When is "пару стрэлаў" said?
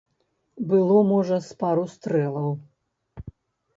1.61-2.49